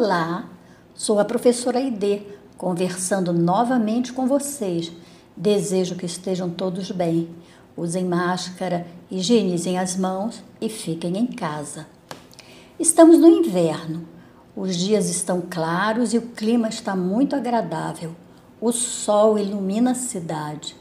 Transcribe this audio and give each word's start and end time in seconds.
Olá, 0.00 0.48
sou 0.94 1.18
a 1.18 1.24
professora 1.24 1.80
Aide, 1.80 2.22
conversando 2.56 3.32
novamente 3.32 4.12
com 4.12 4.28
vocês. 4.28 4.92
Desejo 5.36 5.96
que 5.96 6.06
estejam 6.06 6.48
todos 6.48 6.92
bem. 6.92 7.28
Usem 7.76 8.04
máscara, 8.04 8.86
higienizem 9.10 9.76
as 9.76 9.96
mãos 9.96 10.40
e 10.60 10.68
fiquem 10.68 11.18
em 11.18 11.26
casa. 11.26 11.84
Estamos 12.78 13.18
no 13.18 13.26
inverno. 13.26 14.06
Os 14.54 14.76
dias 14.76 15.10
estão 15.10 15.42
claros 15.50 16.14
e 16.14 16.18
o 16.18 16.28
clima 16.28 16.68
está 16.68 16.94
muito 16.94 17.34
agradável. 17.34 18.14
O 18.60 18.70
sol 18.70 19.36
ilumina 19.36 19.90
a 19.90 19.96
cidade. 19.96 20.76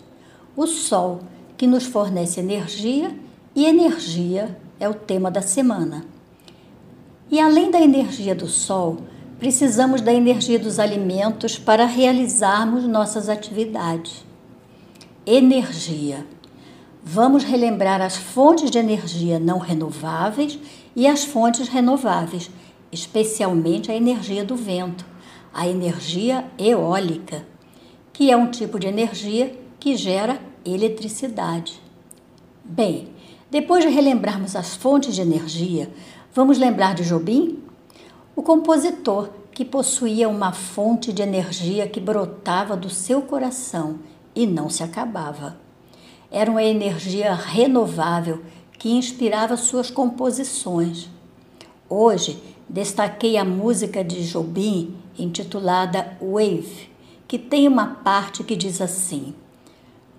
O 0.55 0.67
sol 0.67 1.21
que 1.57 1.65
nos 1.65 1.87
fornece 1.87 2.39
energia 2.39 3.17
e 3.55 3.65
energia 3.65 4.55
é 4.79 4.87
o 4.87 4.93
tema 4.93 5.31
da 5.31 5.41
semana. 5.41 6.16
E 7.29 7.41
além 7.41 7.69
da 7.69 7.81
energia 7.81 8.33
do 8.33 8.47
sol, 8.47 8.99
precisamos 9.37 9.99
da 9.99 10.13
energia 10.13 10.57
dos 10.57 10.79
alimentos 10.79 11.59
para 11.59 11.85
realizarmos 11.85 12.85
nossas 12.85 13.27
atividades. 13.27 14.25
Energia. 15.25 16.25
Vamos 17.03 17.43
relembrar 17.43 18.01
as 18.01 18.15
fontes 18.15 18.71
de 18.71 18.77
energia 18.77 19.39
não 19.39 19.59
renováveis 19.59 20.57
e 20.95 21.05
as 21.05 21.25
fontes 21.25 21.67
renováveis, 21.67 22.49
especialmente 22.91 23.91
a 23.91 23.95
energia 23.95 24.45
do 24.45 24.55
vento, 24.55 25.05
a 25.53 25.67
energia 25.67 26.45
eólica, 26.57 27.45
que 28.13 28.31
é 28.31 28.37
um 28.37 28.49
tipo 28.49 28.79
de 28.79 28.87
energia 28.87 29.53
que 29.79 29.97
gera 29.97 30.39
eletricidade. 30.65 31.81
Bem, 32.63 33.09
depois 33.49 33.83
de 33.83 33.89
relembrarmos 33.89 34.55
as 34.55 34.75
fontes 34.75 35.15
de 35.15 35.21
energia, 35.21 35.89
Vamos 36.37 36.59
lembrar 36.59 36.93
de 36.93 37.03
Jobim? 37.03 37.57
O 38.35 38.43
compositor 38.43 39.29
que 39.51 39.65
possuía 39.65 40.29
uma 40.29 40.53
fonte 40.53 41.11
de 41.11 41.23
energia 41.23 41.87
que 41.87 41.99
brotava 41.99 42.77
do 42.77 42.91
seu 42.91 43.23
coração 43.23 43.97
e 44.35 44.45
não 44.45 44.69
se 44.69 44.83
acabava. 44.83 45.57
Era 46.29 46.51
uma 46.51 46.61
energia 46.61 47.33
renovável 47.33 48.43
que 48.77 48.91
inspirava 48.91 49.57
suas 49.57 49.89
composições. 49.89 51.09
Hoje 51.89 52.39
destaquei 52.69 53.35
a 53.35 53.43
música 53.43 54.03
de 54.03 54.21
Jobim 54.21 54.95
intitulada 55.17 56.19
Wave, 56.21 56.91
que 57.27 57.39
tem 57.39 57.67
uma 57.67 57.87
parte 57.87 58.43
que 58.43 58.55
diz 58.55 58.79
assim: 58.79 59.33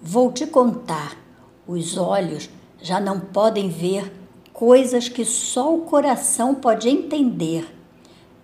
Vou 0.02 0.32
te 0.32 0.48
contar, 0.48 1.16
os 1.64 1.96
olhos 1.96 2.50
já 2.82 2.98
não 2.98 3.20
podem 3.20 3.68
ver 3.68 4.12
coisas 4.58 5.08
que 5.08 5.24
só 5.24 5.72
o 5.72 5.82
coração 5.82 6.52
pode 6.52 6.88
entender. 6.88 7.72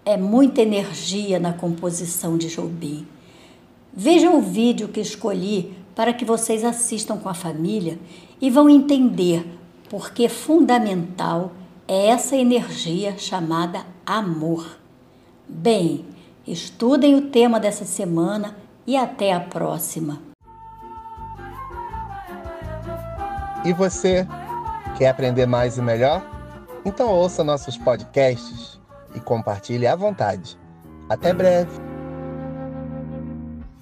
É 0.05 0.17
muita 0.17 0.63
energia 0.63 1.41
na 1.41 1.53
composição 1.53 2.39
de 2.39 2.47
Jobim. 2.47 3.05
Vejam 3.93 4.39
o 4.39 4.41
vídeo 4.41 4.87
que 4.87 5.01
escolhi 5.01 5.75
para 5.93 6.13
que 6.13 6.25
vocês 6.25 6.63
assistam 6.63 7.17
com 7.17 7.29
a 7.29 7.35
família 7.35 7.99
e 8.41 8.49
vão 8.49 8.71
entender 8.71 9.45
por 9.91 10.13
que 10.13 10.29
fundamental 10.29 11.51
é 11.89 12.07
essa 12.07 12.37
energia 12.37 13.19
chamada 13.19 13.85
amor. 14.07 14.79
Bem, 15.49 16.05
estudem 16.47 17.17
o 17.17 17.23
tema 17.23 17.59
dessa 17.59 17.85
semana 17.85 18.57
e 18.87 18.97
até 18.97 19.33
a 19.33 19.41
próxima. 19.41 20.23
E 23.65 23.73
você? 23.73 24.25
Quer 24.97 25.09
aprender 25.09 25.47
mais 25.47 25.77
e 25.77 25.83
melhor? 25.83 26.23
Então 26.85 27.09
ouça 27.09 27.43
nossos 27.43 27.77
podcasts 27.77 28.81
e 29.15 29.21
compartilhe 29.21 29.87
à 29.87 29.97
vontade. 29.97 30.59
Até 31.09 31.33
breve! 31.33 31.94